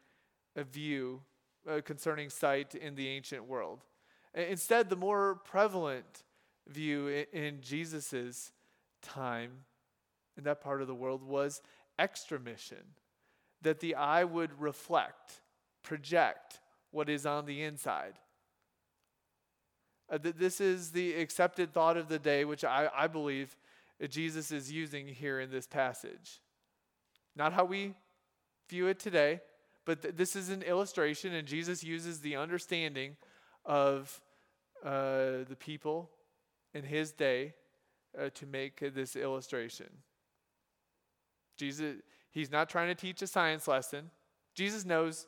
[0.56, 1.22] view
[1.70, 3.84] uh, concerning sight in the ancient world.
[4.34, 6.24] Instead, the more prevalent
[6.68, 8.52] view in, in Jesus's
[9.02, 9.52] time
[10.38, 11.62] in that part of the world was
[12.00, 12.96] extramission,
[13.62, 15.42] that the eye would reflect,
[15.84, 16.60] project
[16.92, 18.14] what is on the inside.
[20.12, 23.56] Uh, th- this is the accepted thought of the day, which I, I believe
[24.10, 26.42] Jesus is using here in this passage.
[27.36, 27.94] Not how we
[28.70, 29.42] view it today,
[29.86, 33.16] but th- this is an illustration, and Jesus uses the understanding
[33.64, 34.20] of
[34.84, 36.10] uh, the people
[36.74, 37.54] in his day
[38.20, 39.88] uh, to make this illustration.
[41.58, 41.98] Jesus,
[42.32, 44.10] he's not trying to teach a science lesson.
[44.56, 45.28] Jesus knows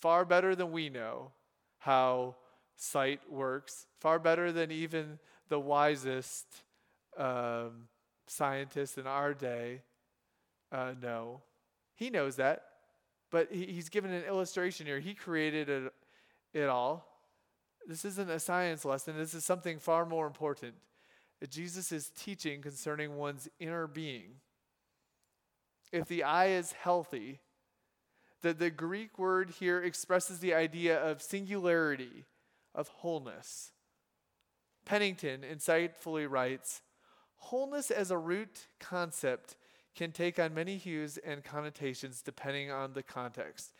[0.00, 1.32] far better than we know
[1.78, 2.36] how
[2.76, 6.46] sight works, far better than even the wisest
[7.16, 7.88] um,
[8.26, 9.82] scientists in our day
[10.72, 11.42] uh, know.
[11.94, 12.64] He knows that,
[13.30, 15.00] but he, he's given an illustration here.
[15.00, 15.92] He created it,
[16.54, 17.06] it all.
[17.86, 20.74] This isn't a science lesson, this is something far more important.
[21.48, 24.34] Jesus is teaching concerning one's inner being.
[25.90, 27.40] If the eye is healthy,
[28.42, 32.24] the, the Greek word here expresses the idea of singularity,
[32.74, 33.72] of wholeness.
[34.84, 36.82] Pennington insightfully writes
[37.36, 39.56] Wholeness as a root concept
[39.94, 43.72] can take on many hues and connotations depending on the context.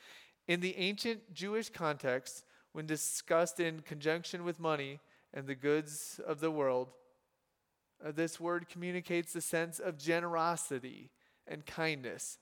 [0.49, 5.01] In the ancient Jewish context, when discussed in conjunction with money
[5.33, 6.93] and the goods of the world,
[8.05, 11.11] uh, this word communicates the sense of generosity
[11.47, 12.39] and kindness,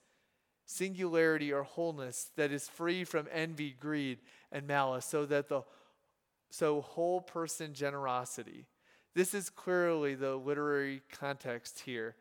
[0.69, 4.19] singularity or wholeness that is free from envy, greed,
[4.51, 5.63] and malice, so that the
[6.51, 8.67] so whole person generosity.
[9.15, 12.15] This is clearly the literary context here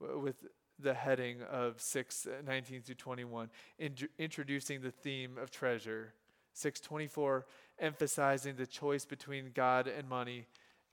[0.00, 0.36] with
[0.78, 6.14] the heading of 6 19 through 21 in, introducing the theme of treasure
[6.54, 7.44] 624
[7.78, 10.46] emphasizing the choice between god and money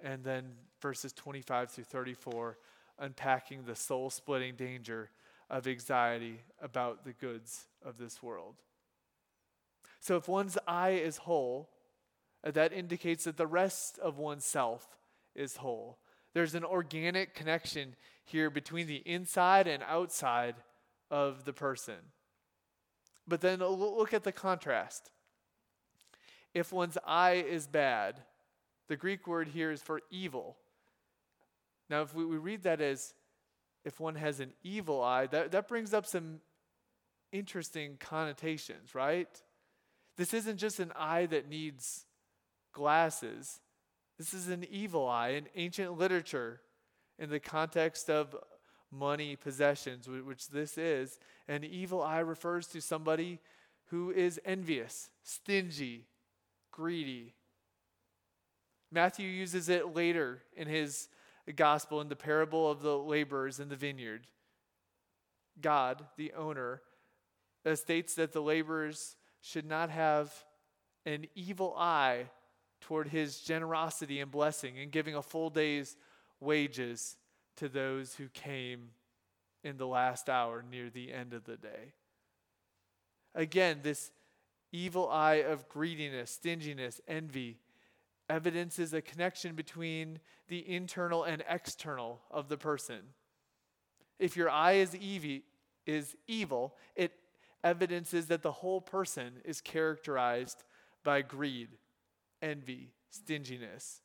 [0.03, 2.57] and then verses 25 through 34
[2.99, 5.09] unpacking the soul splitting danger
[5.49, 8.55] of anxiety about the goods of this world.
[9.99, 11.69] So, if one's eye is whole,
[12.43, 14.97] uh, that indicates that the rest of oneself
[15.35, 15.97] is whole.
[16.33, 20.55] There's an organic connection here between the inside and outside
[21.09, 21.95] of the person.
[23.27, 25.09] But then look at the contrast.
[26.53, 28.21] If one's eye is bad,
[28.87, 30.57] the Greek word here is for evil.
[31.89, 33.13] Now, if we, we read that as
[33.87, 36.41] if one has an evil eye, that, that brings up some
[37.31, 39.29] interesting connotations, right?
[40.17, 42.05] This isn't just an eye that needs
[42.73, 43.61] glasses.
[44.17, 45.29] This is an evil eye.
[45.29, 46.59] In ancient literature,
[47.17, 48.35] in the context of
[48.91, 53.39] money, possessions, which this is, an evil eye refers to somebody
[53.85, 56.07] who is envious, stingy,
[56.71, 57.35] greedy.
[58.91, 61.07] Matthew uses it later in his
[61.53, 64.27] gospel in the parable of the laborers in the vineyard.
[65.61, 66.81] God, the owner,
[67.73, 70.33] states that the laborers should not have
[71.05, 72.29] an evil eye
[72.81, 75.97] toward his generosity and blessing and giving a full day's
[76.39, 77.17] wages
[77.57, 78.89] to those who came
[79.63, 81.93] in the last hour near the end of the day.
[83.35, 84.11] Again, this
[84.71, 87.57] evil eye of greediness, stinginess, envy
[88.29, 92.99] evidences a connection between the internal and external of the person.
[94.19, 95.43] If your eye is, evie,
[95.85, 97.13] is evil, it
[97.63, 100.63] evidences that the whole person is characterized
[101.03, 101.69] by greed,
[102.41, 104.01] envy, stinginess.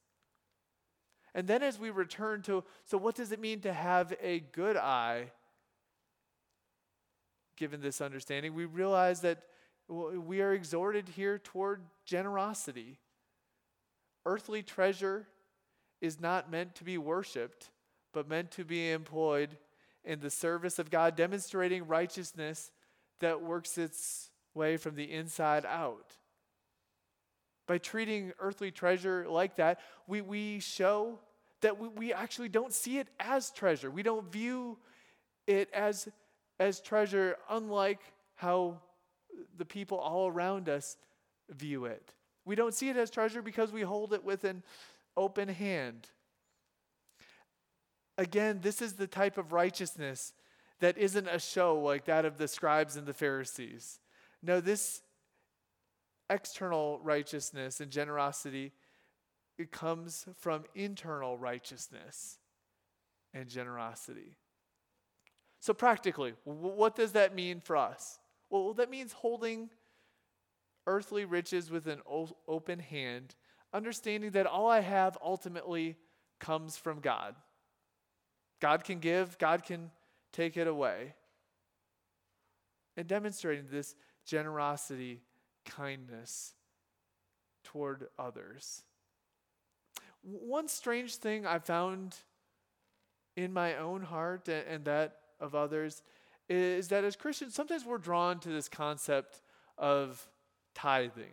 [1.35, 4.77] And then as we return to, so what does it mean to have a good
[4.77, 5.31] eye?
[7.57, 9.43] Given this understanding, we realize that
[9.89, 12.99] we are exhorted here toward generosity.
[14.25, 15.27] Earthly treasure
[16.01, 17.71] is not meant to be worshiped,
[18.13, 19.57] but meant to be employed
[20.05, 22.71] in the service of God, demonstrating righteousness
[23.21, 26.17] that works its way from the inside out.
[27.67, 31.21] By treating earthly treasure like that, we, we show
[31.61, 33.90] that we, we actually don't see it as treasure.
[33.90, 34.79] We don't view
[35.46, 36.09] it as,
[36.59, 38.01] as treasure, unlike
[38.35, 38.81] how
[39.57, 40.96] the people all around us
[41.49, 42.13] view it.
[42.45, 44.63] We don't see it as treasure because we hold it with an
[45.17, 46.09] open hand.
[48.19, 50.33] Again, this is the type of righteousness
[50.81, 54.01] that isn't a show like that of the scribes and the Pharisees.
[54.43, 55.03] No, this
[56.29, 58.73] external righteousness and generosity
[59.59, 62.38] it comes from internal righteousness
[63.35, 64.37] and generosity.
[65.61, 68.19] So practically, what does that mean for us?
[68.51, 69.71] Well, that means holding
[70.87, 72.01] earthly riches with an
[72.49, 73.35] open hand,
[73.73, 75.97] understanding that all I have ultimately
[76.41, 77.35] comes from God.
[78.61, 79.91] God can give, God can
[80.33, 81.15] take it away.
[82.97, 85.23] And demonstrating this generosity,
[85.65, 86.55] kindness
[87.65, 88.83] toward others.
[90.23, 92.15] One strange thing I found
[93.37, 96.03] in my own heart and that of others
[96.49, 99.41] is that as Christians, sometimes we're drawn to this concept
[99.79, 100.29] of
[100.75, 101.33] tithing.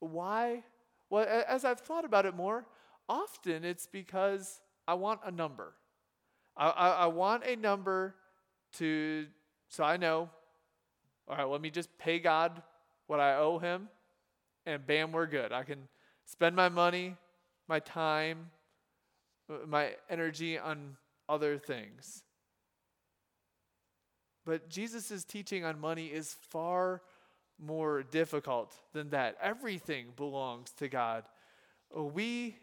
[0.00, 0.64] Why?
[1.10, 2.66] Well, as I've thought about it more,
[3.08, 5.74] often it's because I want a number.
[6.56, 8.14] I, I, I want a number
[8.74, 9.26] to,
[9.68, 10.30] so I know,
[11.28, 12.62] all right, let me just pay God
[13.06, 13.88] what I owe Him,
[14.64, 15.52] and bam, we're good.
[15.52, 15.88] I can
[16.24, 17.16] spend my money,
[17.68, 18.50] my time,
[19.66, 20.96] my energy on
[21.28, 22.22] other things.
[24.44, 27.02] But Jesus' teaching on money is far
[27.64, 29.36] more difficult than that.
[29.40, 31.24] Everything belongs to God.
[31.96, 32.56] Uh, we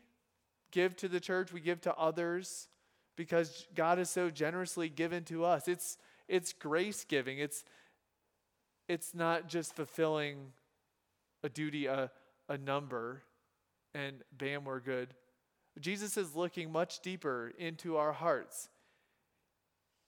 [0.72, 2.68] give to the church, we give to others
[3.16, 5.68] because God is so generously given to us.
[5.68, 7.40] It's it's grace giving.
[7.40, 7.64] It's
[8.88, 10.52] it's not just fulfilling
[11.44, 12.12] a duty, a,
[12.50, 13.24] a number,
[13.94, 15.14] and bam, we're good.
[15.80, 18.70] Jesus is looking much deeper into our hearts.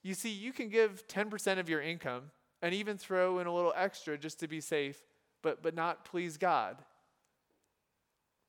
[0.03, 2.31] You see, you can give 10% of your income
[2.66, 4.99] and even throw in a little extra just to be safe,
[5.43, 6.78] but, but not please God.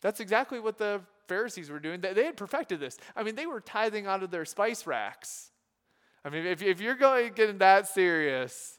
[0.00, 2.00] That's exactly what the Pharisees were doing.
[2.00, 2.96] They had perfected this.
[3.14, 5.50] I mean, they were tithing out of their spice racks.
[6.24, 8.78] I mean, if, if you're going getting that serious,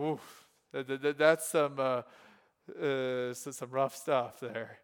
[0.00, 2.02] oof, that, that, that's some, uh,
[2.80, 4.78] uh, some rough stuff there.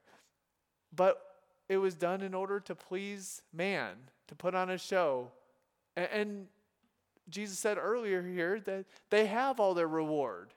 [0.92, 1.22] But
[1.68, 3.94] it was done in order to please man,
[4.26, 5.30] to put on a show.
[5.94, 6.46] And, and
[7.28, 10.54] Jesus said earlier here that they have all their reward.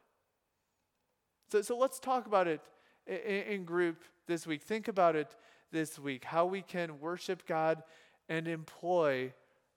[1.51, 2.61] So, so let's talk about it
[3.07, 4.63] in, in group this week.
[4.63, 5.35] Think about it
[5.71, 7.83] this week how we can worship God
[8.29, 9.33] and employ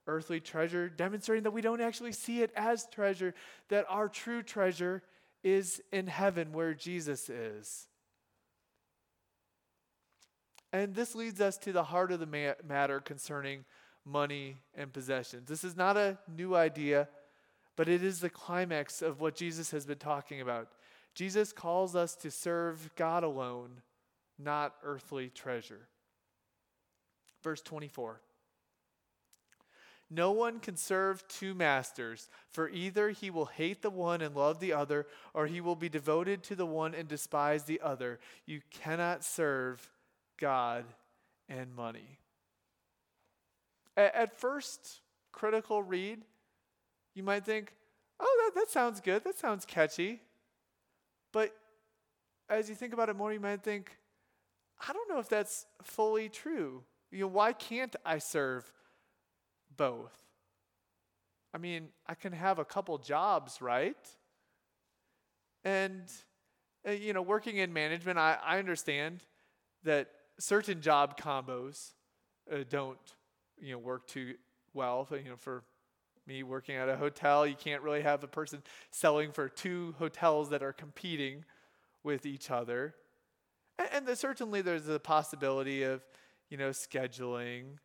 [0.06, 3.34] earthly treasure, demonstrating that we don't actually see it as treasure,
[3.68, 5.02] that our true treasure
[5.44, 7.88] is in heaven where Jesus is.
[10.72, 13.64] And this leads us to the heart of the ma- matter concerning
[14.08, 15.48] money and possessions.
[15.48, 17.08] This is not a new idea,
[17.76, 20.68] but it is the climax of what Jesus has been talking about.
[21.14, 23.82] Jesus calls us to serve God alone,
[24.38, 25.88] not earthly treasure.
[27.42, 28.20] Verse 24.
[30.10, 34.58] No one can serve two masters, for either he will hate the one and love
[34.58, 38.18] the other, or he will be devoted to the one and despise the other.
[38.46, 39.86] You cannot serve
[40.38, 40.86] God
[41.48, 42.18] and money.
[43.98, 45.00] At, first
[45.32, 46.20] critical read,
[47.14, 47.74] you might think,
[48.20, 49.24] oh, that, that sounds good.
[49.24, 50.22] That sounds catchy.
[51.32, 51.52] But
[52.48, 53.98] as you think about it more, you might think,
[54.88, 56.84] I don't know if that's fully true.
[57.10, 58.70] You know, why can't I serve
[59.76, 60.16] both?
[61.52, 63.96] I mean, I can have a couple jobs, right?
[65.64, 66.04] And,
[66.86, 69.24] uh, you know, working in management, I, I understand
[69.82, 71.94] that certain job combos
[72.52, 72.98] uh, don't
[73.60, 74.34] you know work too
[74.74, 75.08] well.
[75.10, 75.62] You know, for
[76.26, 80.50] me working at a hotel, you can't really have a person selling for two hotels
[80.50, 81.44] that are competing
[82.02, 82.94] with each other.
[83.78, 86.02] And, and certainly there's a possibility of
[86.50, 87.78] you know scheduling,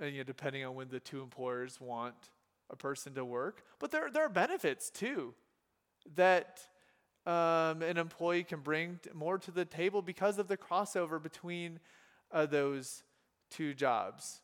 [0.00, 2.14] uh, you know, depending on when the two employers want
[2.70, 3.62] a person to work.
[3.78, 5.34] But there there are benefits too
[6.14, 6.60] that
[7.26, 11.80] um, an employee can bring more to the table because of the crossover between
[12.30, 13.02] uh, those
[13.50, 14.42] two jobs.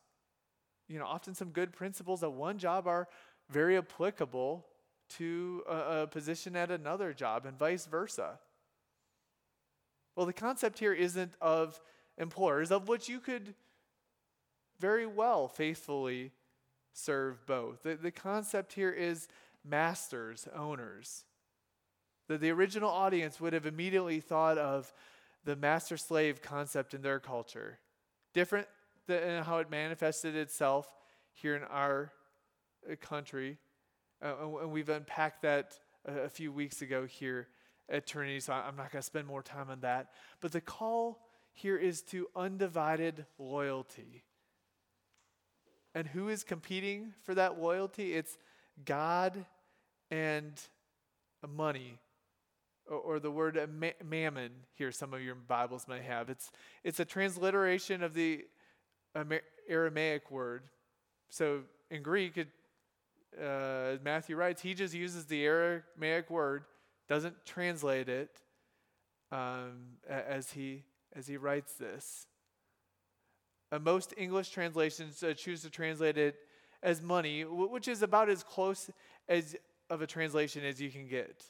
[0.93, 3.09] You know, often some good principles at one job are
[3.49, 4.67] very applicable
[5.17, 8.39] to a, a position at another job, and vice versa.
[10.15, 11.81] Well, the concept here isn't of
[12.19, 13.55] employers, of which you could
[14.79, 16.33] very well faithfully
[16.93, 17.83] serve both.
[17.83, 19.29] The, the concept here is
[19.65, 21.25] masters, owners
[22.29, 24.93] that the original audience would have immediately thought of
[25.45, 27.79] the master slave concept in their culture.
[28.33, 28.69] Different
[29.21, 30.93] than how it manifested itself
[31.33, 32.13] here in our
[32.91, 33.59] uh, country.
[34.23, 37.49] Uh, and we've unpacked that a, few weeks ago here
[37.89, 40.11] at Trinity, so I'm not going to spend more time on that.
[40.41, 44.25] But the call here is to undivided loyalty.
[45.95, 48.15] And who is competing for that loyalty?
[48.15, 48.39] It's
[48.85, 49.45] God
[50.11, 50.61] and
[51.47, 51.99] money
[52.89, 53.59] or, or the word
[54.05, 56.51] mammon here some of your bibles may have it's
[56.85, 58.45] it's a transliteration of the
[59.69, 60.63] aramaic word
[61.29, 62.49] so in greek it,
[63.41, 66.65] uh, matthew writes he just uses the aramaic word
[67.09, 68.41] doesn't translate it
[69.31, 70.85] um, as he
[71.15, 72.27] as he writes this
[73.73, 76.37] Uh, most English translations uh, choose to translate it
[76.83, 78.91] as money, which is about as close
[79.29, 79.57] as
[79.89, 81.43] of a translation as you can get.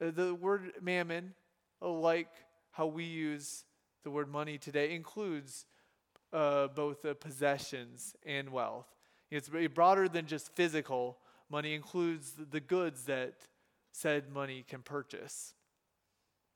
[0.00, 1.34] Uh, the word mammon,
[1.80, 2.28] like
[2.72, 3.64] how we use
[4.04, 5.64] the word money today, includes
[6.32, 8.86] uh, both uh, possessions and wealth.
[9.30, 11.18] It's broader than just physical.
[11.50, 13.34] Money includes the goods that
[13.92, 15.54] said money can purchase.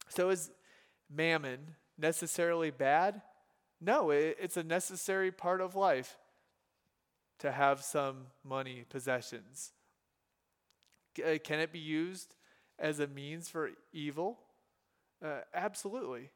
[0.08, 0.50] So, is
[1.10, 3.22] mammon necessarily bad?
[3.80, 6.16] No, it's a necessary part of life
[7.38, 9.72] to have some money possessions.
[11.18, 12.34] Uh, can it be used
[12.78, 14.38] as a means for evil?
[15.24, 16.30] Uh, absolutely.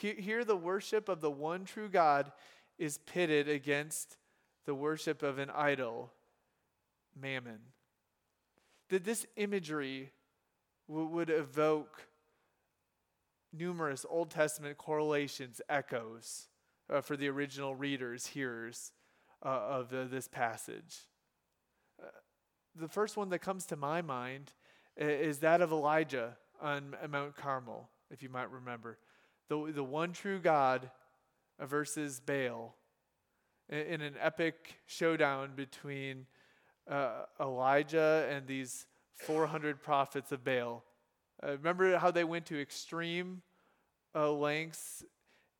[0.00, 2.32] Here, the worship of the one true God
[2.78, 4.16] is pitted against
[4.64, 6.12] the worship of an idol,
[7.14, 7.58] mammon.
[8.88, 10.10] That this imagery
[10.88, 12.08] would evoke
[13.52, 16.48] numerous Old Testament correlations, echoes
[16.88, 18.92] uh, for the original readers, hearers
[19.44, 21.00] uh, of the, this passage.
[22.02, 22.06] Uh,
[22.74, 24.52] the first one that comes to my mind
[24.96, 28.98] is that of Elijah on Mount Carmel, if you might remember.
[29.50, 30.88] The, the one true God
[31.58, 32.76] versus Baal
[33.68, 36.26] in an epic showdown between
[36.88, 38.86] uh, Elijah and these
[39.16, 40.84] 400 prophets of Baal.
[41.42, 43.42] Uh, remember how they went to extreme
[44.14, 45.02] uh, lengths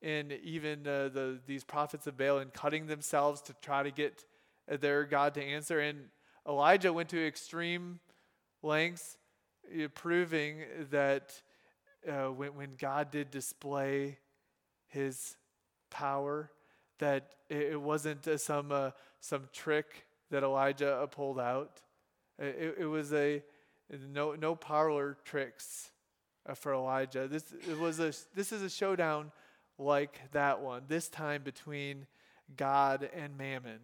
[0.01, 4.25] in even uh, the, these prophets of Baal and cutting themselves to try to get
[4.69, 5.81] their God to answer.
[5.81, 6.11] And
[6.49, 7.99] Elijah went to extreme
[8.63, 9.19] lengths,
[9.77, 10.63] uh, proving
[10.93, 11.43] that
[12.09, 14.19] uh, when, when God did display
[14.89, 15.37] his
[15.91, 16.51] power,
[16.99, 18.91] that it, it wasn't uh, some, uh,
[19.21, 21.81] some trick that Elijah pulled out.
[22.39, 23.43] It, it was a
[24.13, 25.91] no, no parlor tricks
[26.49, 27.29] uh, for Elijah.
[27.29, 29.33] This it was a this is a showdown
[29.79, 30.83] like that one.
[30.89, 32.07] This time between
[32.57, 33.81] God and Mammon.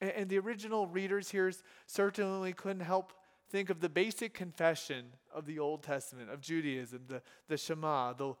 [0.00, 1.52] And the original readers here
[1.86, 3.12] certainly couldn't help
[3.52, 8.34] think of the basic confession of the Old Testament of Judaism, the the Shema, the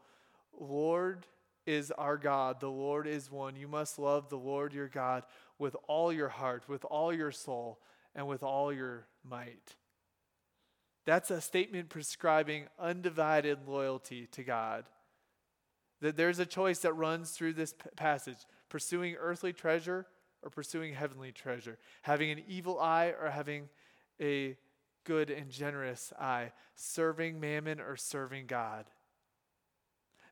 [0.58, 1.26] Lord
[1.66, 2.60] is our God.
[2.60, 3.54] The Lord is one.
[3.56, 5.24] You must love the Lord your God
[5.58, 7.78] with all your heart, with all your soul,
[8.14, 9.76] and with all your might.
[11.04, 14.84] That's a statement prescribing undivided loyalty to God.
[16.00, 18.38] That there's a choice that runs through this passage
[18.68, 20.06] pursuing earthly treasure
[20.42, 23.68] or pursuing heavenly treasure, having an evil eye or having
[24.20, 24.56] a
[25.04, 28.86] good and generous eye, serving mammon or serving God.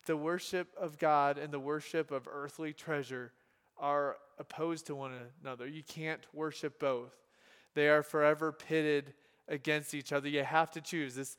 [0.07, 3.33] The worship of God and the worship of earthly treasure
[3.79, 5.13] are opposed to one
[5.43, 5.67] another.
[5.67, 7.15] You can't worship both,
[7.75, 9.15] they are forever pitted
[9.49, 10.29] against each other.
[10.29, 11.15] You have to choose.
[11.15, 11.37] This,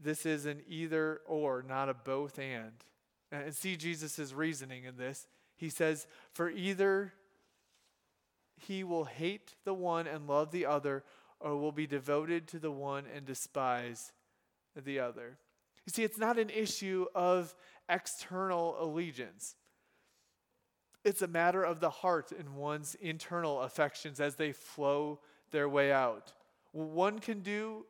[0.00, 2.72] this is an either or, not a both and.
[3.32, 5.26] And see Jesus' reasoning in this.
[5.56, 7.12] He says, For either
[8.56, 11.04] he will hate the one and love the other,
[11.40, 14.12] or will be devoted to the one and despise
[14.76, 15.38] the other.
[15.86, 17.54] You see, it's not an issue of
[17.88, 19.56] external allegiance.
[21.04, 25.20] It's a matter of the heart and one's internal affections as they flow
[25.50, 26.32] their way out
[26.72, 27.84] one can do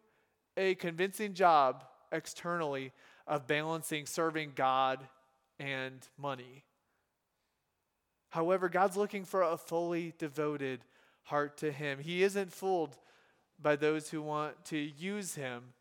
[0.57, 2.93] a convincing job externally
[3.27, 5.01] of balancing serving God
[5.59, 6.65] and money.
[8.31, 10.85] However, God's looking for a fully devoted
[11.25, 11.99] heart to Him.
[11.99, 12.97] He isn't fooled
[13.63, 15.75] by those who want to use Him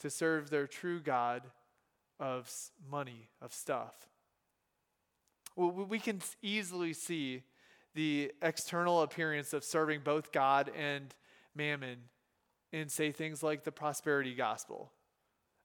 [0.00, 1.42] to serve their true God
[2.20, 2.50] of
[2.90, 4.08] money, of stuff.
[5.56, 7.42] We can easily see
[7.94, 11.12] the external appearance of serving both God and
[11.54, 11.98] mammon
[12.72, 14.92] and say things like the prosperity gospel,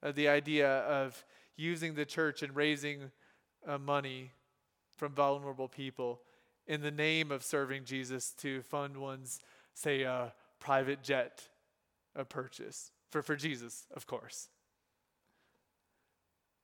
[0.02, 1.24] uh, the idea of
[1.58, 3.12] using the church and raising
[3.68, 4.32] uh, money
[4.96, 6.22] from vulnerable people
[6.66, 9.40] in the name of serving Jesus to fund one's,
[9.74, 10.28] say, uh,
[10.64, 11.50] private jet
[12.16, 14.48] uh, purchase for, for Jesus, of course.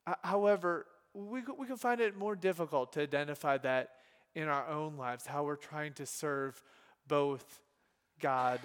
[0.08, 3.90] Uh, however, we, we can find it more difficult to identify that
[4.36, 6.64] in our own lives, how we're trying to serve
[7.08, 7.62] both
[8.22, 8.62] God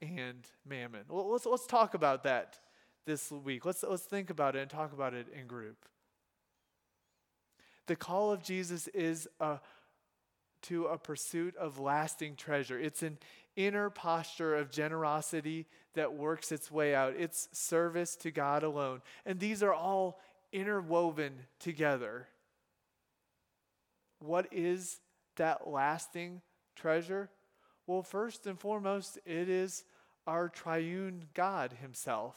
[0.00, 1.02] and mammon.
[1.10, 2.58] Well, let's, let's talk about that
[3.04, 3.66] this week.
[3.66, 5.76] Let's, let's think about it and talk about it in group.
[7.86, 9.58] The call of Jesus is a,
[10.62, 12.78] to a pursuit of lasting treasure.
[12.78, 13.18] It's an
[13.56, 17.14] inner posture of generosity that works its way out.
[17.16, 19.02] It's service to God alone.
[19.24, 20.20] And these are all
[20.52, 22.28] interwoven together.
[24.18, 25.00] What is
[25.36, 26.40] that lasting
[26.76, 27.30] treasure?
[27.86, 29.84] Well, first and foremost, it is
[30.26, 32.36] our triune God Himself.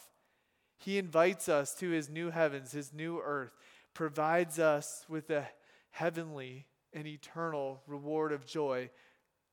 [0.78, 3.55] He invites us to His new heavens, His new earth,
[3.93, 5.47] provides us with a
[5.91, 8.89] heavenly and eternal reward of joy.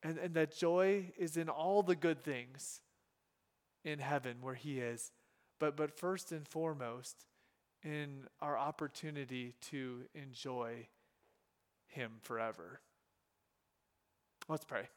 [0.05, 2.81] And, and that joy is in all the good things
[3.85, 5.11] in heaven where He is.
[5.59, 7.25] But, but first and foremost,
[7.83, 10.89] in our opportunity to enjoy
[11.87, 12.81] Him forever.
[14.49, 14.89] Let's pray.